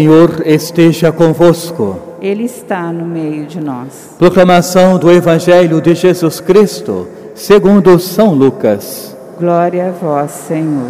Senhor 0.00 0.46
esteja 0.46 1.10
convosco. 1.10 1.98
Ele 2.22 2.44
está 2.44 2.92
no 2.92 3.04
meio 3.04 3.46
de 3.46 3.60
nós. 3.60 4.14
Proclamação 4.16 4.96
do 4.96 5.10
Evangelho 5.10 5.80
de 5.80 5.92
Jesus 5.92 6.38
Cristo, 6.38 7.08
segundo 7.34 7.98
São 7.98 8.32
Lucas. 8.32 9.16
Glória 9.40 9.88
a 9.88 9.90
vós, 9.90 10.30
Senhor. 10.30 10.88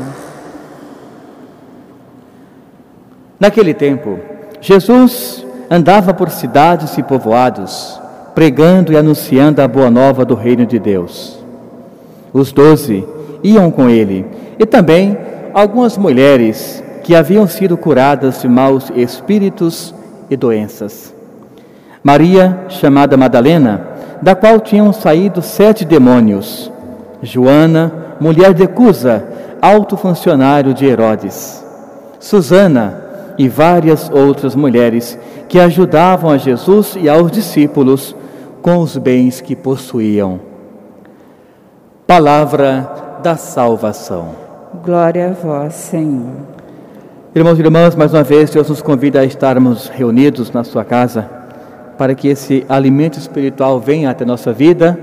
Naquele 3.40 3.72
tempo, 3.72 4.18
Jesus 4.60 5.42
andava 5.70 6.12
por 6.12 6.28
cidades 6.28 6.98
e 6.98 7.02
povoados, 7.02 7.98
pregando 8.34 8.92
e 8.92 8.96
anunciando 8.98 9.62
a 9.62 9.66
boa 9.66 9.90
nova 9.90 10.22
do 10.22 10.34
reino 10.34 10.66
de 10.66 10.78
Deus. 10.78 11.42
Os 12.30 12.52
doze 12.52 13.08
iam 13.42 13.70
com 13.70 13.88
ele, 13.88 14.26
e 14.58 14.66
também 14.66 15.16
algumas 15.54 15.96
mulheres 15.96 16.84
que 17.08 17.14
haviam 17.14 17.46
sido 17.46 17.74
curadas 17.74 18.42
de 18.42 18.48
maus 18.48 18.92
espíritos 18.94 19.94
e 20.28 20.36
doenças. 20.36 21.14
Maria, 22.02 22.66
chamada 22.68 23.16
Madalena, 23.16 23.80
da 24.20 24.34
qual 24.34 24.60
tinham 24.60 24.92
saído 24.92 25.40
sete 25.40 25.86
demônios. 25.86 26.70
Joana, 27.22 27.90
mulher 28.20 28.52
de 28.52 28.66
Cusa, 28.66 29.26
alto 29.62 29.96
funcionário 29.96 30.74
de 30.74 30.84
Herodes. 30.84 31.64
Susana 32.20 33.02
e 33.38 33.48
várias 33.48 34.10
outras 34.10 34.54
mulheres 34.54 35.18
que 35.48 35.58
ajudavam 35.58 36.30
a 36.30 36.36
Jesus 36.36 36.94
e 37.00 37.08
aos 37.08 37.32
discípulos 37.32 38.14
com 38.60 38.80
os 38.80 38.98
bens 38.98 39.40
que 39.40 39.56
possuíam. 39.56 40.40
Palavra 42.06 43.18
da 43.22 43.38
salvação. 43.38 44.28
Glória 44.84 45.30
a 45.30 45.32
vós, 45.32 45.72
Senhor. 45.72 46.57
Irmãos 47.34 47.58
e 47.58 47.62
irmãs, 47.62 47.94
mais 47.94 48.14
uma 48.14 48.24
vez 48.24 48.48
Deus 48.48 48.70
nos 48.70 48.80
convida 48.80 49.20
a 49.20 49.24
estarmos 49.24 49.88
reunidos 49.88 50.50
na 50.50 50.64
sua 50.64 50.82
casa 50.82 51.28
para 51.98 52.14
que 52.14 52.26
esse 52.26 52.64
alimento 52.70 53.18
espiritual 53.18 53.78
venha 53.78 54.08
até 54.08 54.24
nossa 54.24 54.50
vida 54.50 54.98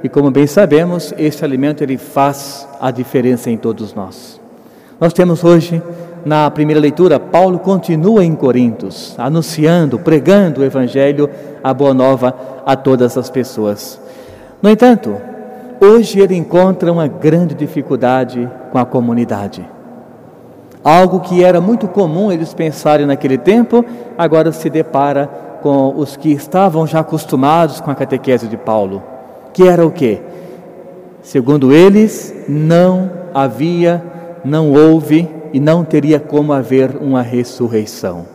e 0.00 0.08
como 0.08 0.30
bem 0.30 0.46
sabemos, 0.46 1.12
esse 1.18 1.44
alimento 1.44 1.82
ele 1.82 1.98
faz 1.98 2.66
a 2.80 2.92
diferença 2.92 3.50
em 3.50 3.56
todos 3.56 3.92
nós. 3.92 4.40
Nós 5.00 5.12
temos 5.12 5.42
hoje 5.42 5.82
na 6.24 6.48
primeira 6.48 6.80
leitura 6.80 7.18
Paulo 7.18 7.58
continua 7.58 8.24
em 8.24 8.36
Corintos, 8.36 9.16
anunciando, 9.18 9.98
pregando 9.98 10.60
o 10.60 10.64
evangelho, 10.64 11.28
a 11.62 11.74
boa 11.74 11.92
nova 11.92 12.36
a 12.64 12.76
todas 12.76 13.18
as 13.18 13.28
pessoas. 13.28 14.00
No 14.62 14.70
entanto, 14.70 15.16
hoje 15.80 16.20
ele 16.20 16.36
encontra 16.36 16.92
uma 16.92 17.08
grande 17.08 17.52
dificuldade 17.52 18.48
com 18.70 18.78
a 18.78 18.86
comunidade. 18.86 19.73
Algo 20.84 21.20
que 21.20 21.42
era 21.42 21.62
muito 21.62 21.88
comum 21.88 22.30
eles 22.30 22.52
pensarem 22.52 23.06
naquele 23.06 23.38
tempo, 23.38 23.82
agora 24.18 24.52
se 24.52 24.68
depara 24.68 25.26
com 25.62 25.94
os 25.96 26.14
que 26.14 26.30
estavam 26.30 26.86
já 26.86 27.00
acostumados 27.00 27.80
com 27.80 27.90
a 27.90 27.94
catequese 27.94 28.46
de 28.46 28.58
Paulo, 28.58 29.02
que 29.54 29.66
era 29.66 29.86
o 29.86 29.90
quê? 29.90 30.20
Segundo 31.22 31.72
eles, 31.72 32.34
não 32.46 33.10
havia, 33.32 34.04
não 34.44 34.72
houve 34.72 35.26
e 35.54 35.58
não 35.58 35.82
teria 35.82 36.20
como 36.20 36.52
haver 36.52 36.94
uma 37.00 37.22
ressurreição. 37.22 38.26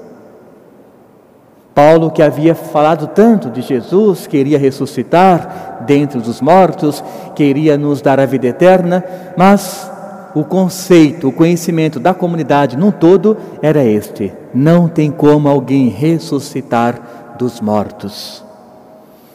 Paulo, 1.75 2.09
que 2.09 2.23
havia 2.23 2.55
falado 2.55 3.07
tanto 3.07 3.51
de 3.51 3.61
Jesus, 3.61 4.25
queria 4.25 4.57
ressuscitar 4.57 5.83
dentre 5.85 6.19
dos 6.19 6.41
mortos, 6.41 7.03
queria 7.35 7.77
nos 7.77 8.01
dar 8.01 8.19
a 8.19 8.25
vida 8.25 8.47
eterna, 8.47 9.03
mas 9.37 9.89
o 10.35 10.43
conceito, 10.43 11.27
o 11.27 11.31
conhecimento 11.31 11.99
da 11.99 12.13
comunidade 12.13 12.77
num 12.77 12.91
todo 12.91 13.37
era 13.61 13.83
este: 13.83 14.31
não 14.53 14.87
tem 14.87 15.11
como 15.11 15.47
alguém 15.47 15.89
ressuscitar 15.89 17.35
dos 17.37 17.59
mortos. 17.59 18.43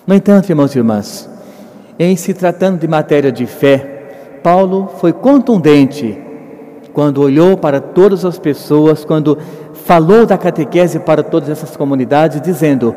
No 0.07 0.15
entanto, 0.15 0.51
irmãos 0.51 0.75
e 0.75 0.79
irmãs, 0.79 1.29
em 1.99 2.15
se 2.17 2.35
tratando 2.35 2.79
de 2.79 2.87
matéria 2.87 3.33
de 3.33 3.47
fé, 3.47 4.39
Paulo 4.43 4.91
foi 4.99 5.13
contundente 5.13 6.19
quando 6.93 7.23
olhou 7.23 7.57
para 7.57 7.81
todas 7.81 8.25
as 8.25 8.39
pessoas, 8.39 9.05
quando 9.05 9.39
falou 9.73 10.27
da 10.27 10.39
catequese 10.39 11.01
para 11.01 11.23
todas 11.23 11.49
essas 11.49 11.77
comunidades, 11.77 12.41
dizendo: 12.41 12.95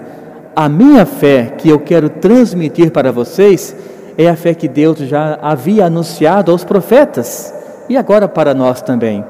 A 0.55 0.69
minha 0.69 1.05
fé 1.05 1.53
que 1.57 1.69
eu 1.69 1.79
quero 1.79 2.09
transmitir 2.09 2.91
para 2.91 3.11
vocês 3.11 3.75
é 4.17 4.27
a 4.27 4.35
fé 4.35 4.53
que 4.53 4.67
Deus 4.67 4.99
já 4.99 5.39
havia 5.41 5.85
anunciado 5.85 6.51
aos 6.51 6.63
profetas 6.63 7.56
e 7.89 7.97
agora 7.97 8.27
para 8.27 8.53
nós 8.53 8.81
também. 8.81 9.23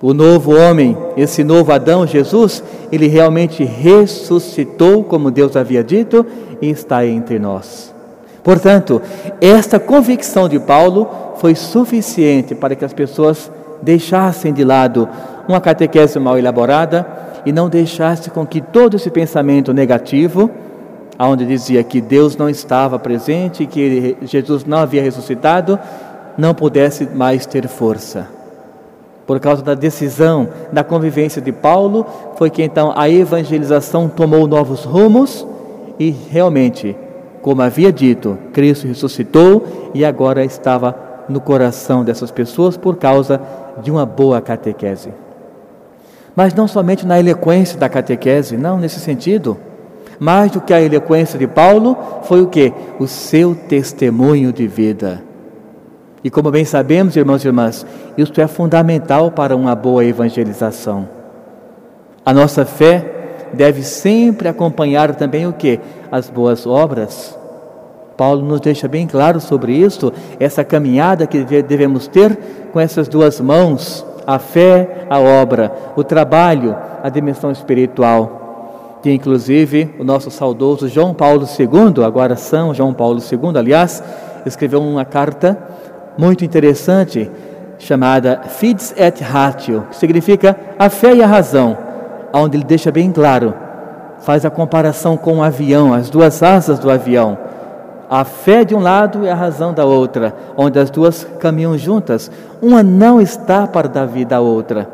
O 0.00 0.12
novo 0.12 0.52
homem, 0.56 0.96
esse 1.16 1.44
novo 1.44 1.70
Adão, 1.72 2.04
Jesus, 2.06 2.62
ele 2.90 3.06
realmente 3.06 3.62
ressuscitou, 3.62 5.04
como 5.04 5.30
Deus 5.30 5.56
havia 5.56 5.84
dito, 5.84 6.26
e 6.60 6.68
está 6.70 7.06
entre 7.06 7.38
nós. 7.38 7.94
Portanto, 8.42 9.00
esta 9.40 9.78
convicção 9.78 10.48
de 10.48 10.58
Paulo 10.58 11.08
foi 11.36 11.54
suficiente 11.54 12.54
para 12.54 12.74
que 12.74 12.84
as 12.84 12.92
pessoas 12.92 13.50
deixassem 13.80 14.52
de 14.52 14.64
lado 14.64 15.08
uma 15.48 15.60
catequese 15.60 16.18
mal 16.18 16.36
elaborada 16.36 17.06
e 17.46 17.52
não 17.52 17.68
deixassem 17.68 18.32
com 18.32 18.46
que 18.46 18.60
todo 18.60 18.96
esse 18.96 19.10
pensamento 19.10 19.72
negativo, 19.72 20.50
onde 21.18 21.46
dizia 21.46 21.82
que 21.84 22.00
Deus 22.00 22.36
não 22.36 22.48
estava 22.48 22.98
presente, 22.98 23.66
que 23.66 24.16
Jesus 24.22 24.64
não 24.64 24.78
havia 24.78 25.02
ressuscitado, 25.02 25.78
não 26.36 26.54
pudesse 26.54 27.06
mais 27.06 27.46
ter 27.46 27.66
força. 27.68 28.28
Por 29.26 29.38
causa 29.38 29.62
da 29.62 29.74
decisão, 29.74 30.48
da 30.72 30.82
convivência 30.82 31.40
de 31.40 31.52
Paulo, 31.52 32.04
foi 32.36 32.50
que 32.50 32.62
então 32.62 32.92
a 32.96 33.08
evangelização 33.08 34.08
tomou 34.08 34.46
novos 34.46 34.84
rumos 34.84 35.46
e 35.98 36.10
realmente, 36.10 36.96
como 37.40 37.62
havia 37.62 37.92
dito, 37.92 38.36
Cristo 38.52 38.86
ressuscitou 38.86 39.90
e 39.94 40.04
agora 40.04 40.44
estava 40.44 40.94
no 41.28 41.40
coração 41.40 42.04
dessas 42.04 42.30
pessoas 42.30 42.76
por 42.76 42.96
causa 42.96 43.40
de 43.82 43.90
uma 43.90 44.04
boa 44.04 44.40
catequese. 44.40 45.10
Mas 46.34 46.54
não 46.54 46.66
somente 46.66 47.06
na 47.06 47.20
eloquência 47.20 47.78
da 47.78 47.88
catequese, 47.88 48.56
não 48.56 48.78
nesse 48.78 48.98
sentido. 48.98 49.56
Mais 50.18 50.50
do 50.50 50.60
que 50.60 50.72
a 50.72 50.80
eloquência 50.80 51.38
de 51.38 51.46
Paulo, 51.46 51.96
foi 52.22 52.40
o 52.40 52.46
que? 52.46 52.72
O 52.98 53.06
seu 53.06 53.54
testemunho 53.54 54.52
de 54.52 54.66
vida. 54.66 55.22
E 56.24 56.30
como 56.30 56.50
bem 56.50 56.64
sabemos, 56.64 57.16
irmãos 57.16 57.44
e 57.44 57.48
irmãs, 57.48 57.84
isto 58.16 58.40
é 58.40 58.46
fundamental 58.46 59.30
para 59.30 59.56
uma 59.56 59.74
boa 59.74 60.04
evangelização. 60.04 61.08
A 62.24 62.32
nossa 62.32 62.64
fé 62.64 63.48
deve 63.52 63.82
sempre 63.82 64.46
acompanhar 64.46 65.14
também 65.16 65.46
o 65.46 65.52
que? 65.52 65.80
As 66.10 66.30
boas 66.30 66.66
obras. 66.66 67.36
Paulo 68.16 68.42
nos 68.42 68.60
deixa 68.60 68.86
bem 68.86 69.06
claro 69.06 69.40
sobre 69.40 69.72
isso, 69.72 70.12
essa 70.38 70.62
caminhada 70.62 71.26
que 71.26 71.42
devemos 71.42 72.06
ter 72.06 72.38
com 72.72 72.78
essas 72.78 73.08
duas 73.08 73.40
mãos, 73.40 74.06
a 74.24 74.38
fé, 74.38 75.06
a 75.10 75.18
obra, 75.18 75.72
o 75.96 76.04
trabalho, 76.04 76.76
a 77.02 77.08
dimensão 77.08 77.50
espiritual. 77.50 79.00
Que 79.02 79.10
inclusive 79.10 79.92
o 79.98 80.04
nosso 80.04 80.30
saudoso 80.30 80.86
João 80.86 81.12
Paulo 81.12 81.44
II, 81.58 82.04
agora 82.04 82.36
São 82.36 82.72
João 82.72 82.94
Paulo 82.94 83.18
II, 83.18 83.58
aliás, 83.58 84.00
escreveu 84.46 84.80
uma 84.80 85.04
carta 85.04 85.58
muito 86.16 86.44
interessante 86.44 87.30
chamada 87.78 88.42
Fides 88.46 88.94
et 88.96 89.20
Ratio, 89.20 89.86
que 89.90 89.96
significa 89.96 90.56
a 90.78 90.88
fé 90.88 91.14
e 91.14 91.22
a 91.22 91.26
razão, 91.26 91.76
onde 92.32 92.56
ele 92.56 92.64
deixa 92.64 92.92
bem 92.92 93.10
claro, 93.10 93.54
faz 94.20 94.44
a 94.44 94.50
comparação 94.50 95.16
com 95.16 95.34
o 95.34 95.36
um 95.36 95.42
avião, 95.42 95.92
as 95.92 96.08
duas 96.08 96.42
asas 96.42 96.78
do 96.78 96.90
avião. 96.90 97.36
A 98.08 98.24
fé 98.24 98.64
de 98.64 98.74
um 98.74 98.78
lado 98.78 99.24
e 99.24 99.28
a 99.28 99.34
razão 99.34 99.72
da 99.72 99.84
outra, 99.84 100.34
onde 100.56 100.78
as 100.78 100.90
duas 100.90 101.26
caminham 101.40 101.76
juntas. 101.78 102.30
Uma 102.60 102.82
não 102.82 103.20
está 103.20 103.66
para 103.66 103.88
dar 103.88 104.06
vida 104.06 104.36
à 104.36 104.40
outra. 104.40 104.88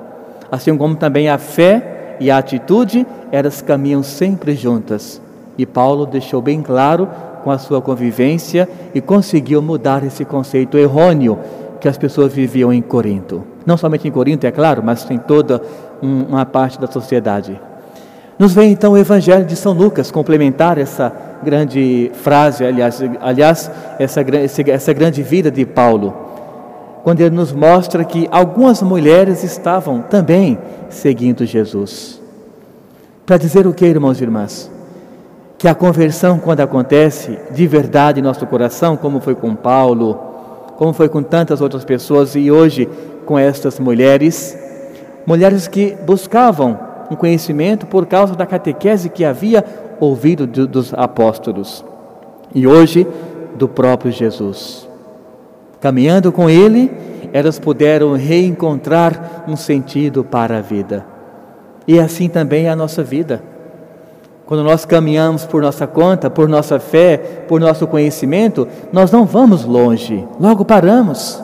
Assim 0.51 0.77
como 0.77 0.95
também 0.95 1.29
a 1.29 1.37
fé 1.37 2.17
e 2.21 2.31
a 2.31 2.39
atitude, 2.39 3.07
elas 3.33 3.61
caminham 3.61 4.03
sempre 4.03 4.55
juntas. 4.55 5.21
E 5.59 5.67
Paulo 5.67 6.07
deixou 6.07 6.41
bem 6.41 6.63
claro 6.63 7.09
com 7.43 7.51
a 7.51 7.59
sua 7.59 7.81
convivência 7.81 8.69
e 8.95 9.01
conseguiu 9.01 9.61
mudar 9.63 10.05
esse 10.05 10.25
conceito 10.25 10.77
errôneo 10.77 11.39
que 11.81 11.89
as 11.89 11.97
pessoas 11.97 12.33
viviam 12.33 12.73
em 12.73 12.83
Corinto. 12.83 13.45
Não 13.65 13.77
somente 13.77 14.07
em 14.09 14.11
Corinto, 14.11 14.47
é 14.47 14.51
claro, 14.51 14.83
mas 14.85 15.09
em 15.11 15.19
toda 15.19 15.63
uma 16.03 16.45
parte 16.45 16.81
da 16.81 16.87
sociedade. 16.87 17.61
Nos 18.39 18.55
vem 18.55 18.71
então 18.71 18.93
o 18.93 18.99
Evangelho 18.99 19.45
de 19.45 19.57
São 19.57 19.73
Lucas 19.73 20.11
complementar 20.11 20.79
essa 20.79 21.13
grande 21.43 22.11
frase, 22.15 22.65
aliás, 22.65 23.03
aliás 23.21 23.71
essa, 23.99 24.25
essa 24.69 24.93
grande 24.93 25.23
vida 25.23 25.51
de 25.51 25.67
Paulo, 25.67 26.15
quando 27.03 27.21
ele 27.21 27.35
nos 27.35 27.53
mostra 27.53 28.05
que 28.05 28.29
algumas 28.31 28.83
mulheres 28.83 29.43
estavam 29.43 30.03
também 30.03 30.59
seguindo 30.89 31.45
Jesus. 31.45 32.21
Para 33.27 33.37
dizer 33.39 33.67
o 33.67 33.75
que, 33.75 33.85
irmãos 33.85 34.21
e 34.21 34.25
irmãs? 34.25 34.71
Que 35.59 35.67
a 35.67 35.75
conversão, 35.75 36.39
quando 36.39 36.61
acontece 36.61 37.37
de 37.51 37.67
verdade 37.67 38.21
em 38.21 38.23
nosso 38.23 38.47
coração, 38.47 38.97
como 38.97 39.21
foi 39.21 39.35
com 39.35 39.57
Paulo, 39.57 40.15
como 40.77 40.93
foi 40.93 41.09
com 41.09 41.21
tantas 41.21 41.61
outras 41.61 41.85
pessoas 41.85 42.37
e 42.37 42.49
hoje 42.49 42.89
com 43.27 43.37
estas 43.37 43.81
mulheres, 43.81 44.57
mulheres 45.27 45.67
que 45.67 45.97
buscavam 46.07 46.79
um 47.11 47.17
conhecimento 47.17 47.87
por 47.87 48.07
causa 48.07 48.37
da 48.37 48.47
catequese 48.47 49.09
que 49.09 49.25
havia 49.25 49.65
ouvido 49.99 50.47
dos 50.47 50.95
apóstolos 50.95 51.85
e 52.55 52.65
hoje 52.65 53.05
do 53.57 53.67
próprio 53.67 54.13
Jesus. 54.13 54.89
Caminhando 55.81 56.31
com 56.31 56.49
ele, 56.49 56.93
elas 57.33 57.59
puderam 57.59 58.13
reencontrar 58.13 59.45
um 59.49 59.57
sentido 59.57 60.23
para 60.23 60.59
a 60.59 60.61
vida. 60.61 61.05
E 61.87 61.99
assim 61.99 62.29
também 62.29 62.67
é 62.67 62.71
a 62.71 62.77
nossa 62.77 63.03
vida. 63.03 63.43
Quando 64.49 64.65
nós 64.65 64.87
caminhamos 64.87 65.45
por 65.45 65.61
nossa 65.61 65.87
conta, 65.87 66.31
por 66.31 66.49
nossa 66.49 66.81
fé, 66.81 67.19
por 67.47 67.61
nosso 67.61 67.87
conhecimento, 67.87 68.67
nós 68.91 69.13
não 69.13 69.27
vamos 69.27 69.63
longe, 69.63 70.27
logo 70.41 70.65
paramos. 70.65 71.39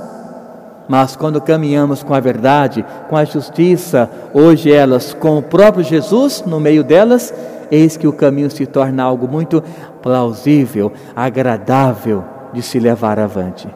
Mas 0.88 1.14
quando 1.14 1.38
caminhamos 1.38 2.02
com 2.02 2.14
a 2.14 2.20
verdade, 2.20 2.82
com 3.10 3.14
a 3.14 3.26
justiça, 3.26 4.08
hoje 4.32 4.72
elas 4.72 5.12
com 5.12 5.36
o 5.36 5.42
próprio 5.42 5.84
Jesus 5.84 6.44
no 6.46 6.58
meio 6.58 6.82
delas, 6.82 7.34
eis 7.70 7.94
que 7.94 8.06
o 8.06 8.12
caminho 8.12 8.50
se 8.50 8.64
torna 8.64 9.02
algo 9.02 9.28
muito 9.28 9.62
plausível, 10.00 10.90
agradável 11.14 12.24
de 12.54 12.62
se 12.62 12.80
levar 12.80 13.18
avante. 13.18 13.68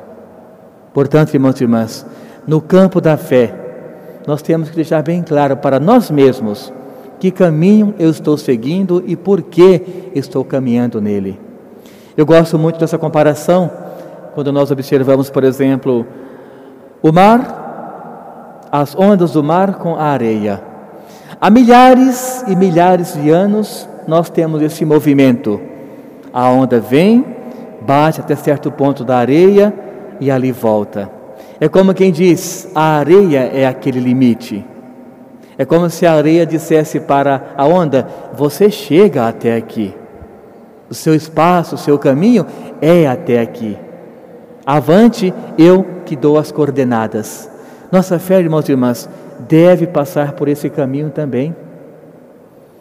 Portanto, 0.94 1.34
irmãos 1.34 1.60
e 1.60 1.64
irmãs, 1.64 2.06
no 2.46 2.62
campo 2.62 2.98
da 2.98 3.18
fé, 3.18 3.54
nós 4.26 4.40
temos 4.40 4.70
que 4.70 4.76
deixar 4.76 5.02
bem 5.02 5.22
claro 5.22 5.58
para 5.58 5.78
nós 5.78 6.10
mesmos 6.10 6.72
que 7.18 7.30
caminho 7.30 7.94
eu 7.98 8.10
estou 8.10 8.36
seguindo 8.36 9.02
e 9.06 9.16
por 9.16 9.42
que 9.42 10.10
estou 10.14 10.44
caminhando 10.44 11.00
nele. 11.00 11.38
Eu 12.16 12.26
gosto 12.26 12.58
muito 12.58 12.78
dessa 12.78 12.98
comparação 12.98 13.70
quando 14.34 14.52
nós 14.52 14.70
observamos, 14.70 15.30
por 15.30 15.44
exemplo, 15.44 16.06
o 17.02 17.12
mar, 17.12 18.68
as 18.70 18.94
ondas 18.96 19.32
do 19.32 19.42
mar 19.42 19.74
com 19.74 19.96
a 19.96 20.04
areia. 20.04 20.62
Há 21.40 21.50
milhares 21.50 22.44
e 22.48 22.56
milhares 22.56 23.14
de 23.14 23.30
anos 23.30 23.88
nós 24.06 24.30
temos 24.30 24.62
esse 24.62 24.84
movimento. 24.84 25.60
A 26.32 26.48
onda 26.48 26.80
vem, 26.80 27.24
bate 27.80 28.20
até 28.20 28.34
certo 28.34 28.70
ponto 28.70 29.04
da 29.04 29.16
areia 29.16 29.72
e 30.20 30.30
ali 30.30 30.50
volta. 30.50 31.10
É 31.60 31.68
como 31.68 31.94
quem 31.94 32.10
diz: 32.10 32.68
a 32.74 32.98
areia 32.98 33.50
é 33.52 33.66
aquele 33.66 34.00
limite. 34.00 34.64
É 35.58 35.64
como 35.64 35.90
se 35.90 36.06
a 36.06 36.12
areia 36.12 36.46
dissesse 36.46 37.00
para 37.00 37.54
a 37.56 37.66
onda: 37.66 38.06
você 38.32 38.70
chega 38.70 39.26
até 39.26 39.56
aqui. 39.56 39.92
O 40.88 40.94
seu 40.94 41.14
espaço, 41.14 41.74
o 41.74 41.78
seu 41.78 41.98
caminho 41.98 42.46
é 42.80 43.06
até 43.08 43.40
aqui. 43.40 43.76
Avante, 44.64 45.34
eu 45.58 45.84
que 46.06 46.14
dou 46.14 46.38
as 46.38 46.52
coordenadas. 46.52 47.50
Nossa 47.90 48.18
fé, 48.18 48.38
irmãos 48.38 48.68
e 48.68 48.72
irmãs, 48.72 49.08
deve 49.48 49.86
passar 49.86 50.32
por 50.32 50.46
esse 50.48 50.70
caminho 50.70 51.10
também. 51.10 51.54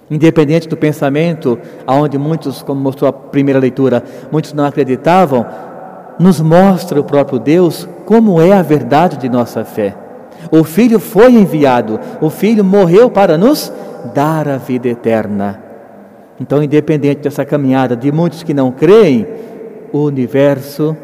Independente 0.09 0.69
do 0.69 0.77
pensamento, 0.77 1.59
aonde 1.85 2.17
muitos, 2.17 2.61
como 2.61 2.79
mostrou 2.79 3.09
a 3.09 3.13
primeira 3.13 3.59
leitura, 3.59 4.03
muitos 4.31 4.53
não 4.53 4.65
acreditavam, 4.65 5.45
nos 6.17 6.39
mostra 6.39 6.99
o 6.99 7.03
próprio 7.03 7.39
Deus 7.39 7.87
como 8.05 8.39
é 8.39 8.53
a 8.53 8.61
verdade 8.61 9.17
de 9.17 9.27
nossa 9.27 9.65
fé. 9.65 10.06
O 10.51 10.63
Filho 10.63 10.99
foi 10.99 11.31
enviado, 11.31 11.99
o 12.21 12.29
Filho 12.29 12.63
morreu 12.63 13.09
para 13.09 13.37
nos 13.37 13.71
dar 14.13 14.47
a 14.47 14.57
vida 14.57 14.87
eterna. 14.87 15.61
Então, 16.39 16.61
independente 16.61 17.21
dessa 17.21 17.43
caminhada 17.43 17.95
de 17.95 18.11
muitos 18.11 18.43
que 18.43 18.53
não 18.53 18.71
creem, 18.71 19.27
o 19.91 19.99
universo, 19.99 20.95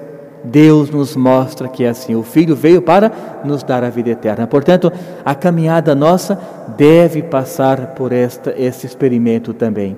Deus 0.44 0.90
nos 0.90 1.16
mostra 1.16 1.68
que 1.68 1.84
é 1.84 1.90
assim. 1.90 2.16
O 2.16 2.24
Filho 2.24 2.56
veio 2.56 2.82
para 2.82 3.12
nos 3.44 3.64
dar 3.64 3.84
a 3.84 3.90
vida 3.90 4.10
eterna. 4.10 4.46
Portanto, 4.46 4.92
a 5.26 5.34
caminhada 5.34 5.96
nossa 5.96 6.38
deve 6.78 7.24
passar 7.24 7.88
por 7.96 8.12
esta, 8.12 8.54
esse 8.58 8.86
experimento 8.86 9.54
também 9.54 9.98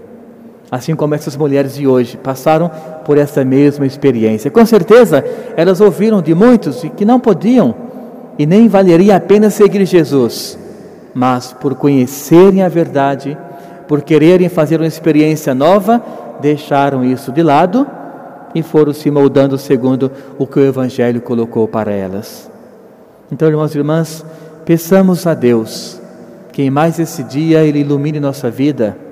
assim 0.71 0.95
como 0.95 1.15
essas 1.15 1.37
mulheres 1.37 1.75
de 1.75 1.87
hoje 1.87 2.17
passaram 2.17 2.69
por 3.05 3.17
essa 3.17 3.45
mesma 3.45 3.85
experiência. 3.85 4.49
Com 4.51 4.65
certeza, 4.65 5.23
elas 5.55 5.79
ouviram 5.79 6.21
de 6.21 6.33
muitos 6.33 6.83
que 6.97 7.05
não 7.05 7.19
podiam 7.19 7.84
e 8.37 8.45
nem 8.45 8.67
valeria 8.67 9.15
a 9.15 9.19
pena 9.19 9.49
seguir 9.49 9.85
Jesus, 9.85 10.57
mas 11.13 11.53
por 11.53 11.75
conhecerem 11.75 12.61
a 12.61 12.69
verdade, 12.69 13.37
por 13.87 14.01
quererem 14.01 14.49
fazer 14.49 14.79
uma 14.79 14.87
experiência 14.87 15.53
nova, 15.53 16.03
deixaram 16.41 17.03
isso 17.03 17.31
de 17.31 17.41
lado 17.41 17.87
e 18.53 18.61
foram 18.61 18.93
se 18.93 19.09
moldando 19.09 19.57
segundo 19.57 20.11
o 20.37 20.45
que 20.45 20.59
o 20.59 20.65
Evangelho 20.65 21.21
colocou 21.21 21.67
para 21.67 21.91
elas. 21.91 22.49
Então, 23.31 23.47
irmãos 23.47 23.73
e 23.73 23.77
irmãs, 23.77 24.25
peçamos 24.65 25.25
a 25.25 25.33
Deus 25.33 26.01
que 26.51 26.69
mais 26.69 26.99
esse 26.99 27.23
dia 27.23 27.63
Ele 27.63 27.79
ilumine 27.79 28.19
nossa 28.19 28.49
vida 28.49 29.05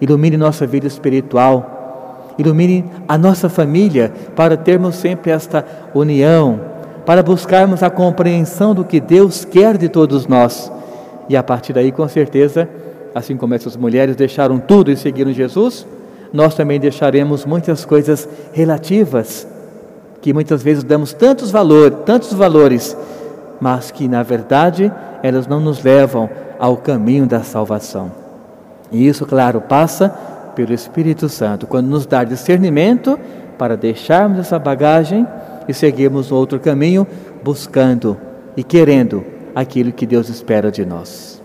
ilumine 0.00 0.36
nossa 0.36 0.66
vida 0.66 0.86
espiritual, 0.86 2.34
ilumine 2.38 2.84
a 3.06 3.18
nossa 3.18 3.48
família 3.48 4.12
para 4.36 4.56
termos 4.56 4.96
sempre 4.96 5.30
esta 5.30 5.64
união, 5.94 6.60
para 7.08 7.22
buscarmos 7.22 7.82
a 7.82 7.88
compreensão 7.88 8.74
do 8.74 8.84
que 8.84 9.00
Deus 9.00 9.42
quer 9.42 9.78
de 9.78 9.88
todos 9.88 10.26
nós. 10.26 10.70
E 11.26 11.38
a 11.38 11.42
partir 11.42 11.72
daí, 11.72 11.90
com 11.90 12.06
certeza, 12.06 12.68
assim 13.14 13.34
como 13.34 13.54
essas 13.54 13.78
mulheres 13.78 14.14
deixaram 14.14 14.58
tudo 14.58 14.90
e 14.90 14.96
seguiram 14.96 15.32
Jesus, 15.32 15.86
nós 16.34 16.54
também 16.54 16.78
deixaremos 16.78 17.46
muitas 17.46 17.82
coisas 17.86 18.28
relativas, 18.52 19.48
que 20.20 20.34
muitas 20.34 20.62
vezes 20.62 20.84
damos 20.84 21.14
tantos 21.14 21.50
valores, 21.50 21.96
tantos 22.04 22.34
valores, 22.34 22.94
mas 23.58 23.90
que 23.90 24.06
na 24.06 24.22
verdade 24.22 24.92
elas 25.22 25.46
não 25.46 25.60
nos 25.60 25.82
levam 25.82 26.28
ao 26.58 26.76
caminho 26.76 27.26
da 27.26 27.42
salvação. 27.42 28.12
E 28.92 29.08
isso, 29.08 29.24
claro, 29.24 29.62
passa 29.62 30.10
pelo 30.54 30.74
Espírito 30.74 31.26
Santo, 31.30 31.66
quando 31.66 31.86
nos 31.86 32.04
dá 32.04 32.22
discernimento 32.22 33.18
para 33.56 33.78
deixarmos 33.78 34.40
essa 34.40 34.58
bagagem 34.58 35.26
e 35.68 35.74
seguirmos 35.74 36.32
outro 36.32 36.58
caminho, 36.58 37.06
buscando 37.44 38.16
e 38.56 38.64
querendo 38.64 39.24
aquilo 39.54 39.92
que 39.92 40.06
Deus 40.06 40.28
espera 40.28 40.70
de 40.70 40.84
nós. 40.86 41.42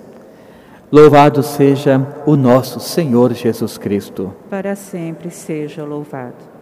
Louvado 0.91 1.41
seja 1.41 2.07
o 2.25 2.35
nosso 2.35 2.79
Senhor 2.79 3.33
Jesus 3.33 3.77
Cristo. 3.77 4.33
Para 4.49 4.75
sempre 4.75 5.29
seja 5.29 5.83
louvado. 5.83 6.52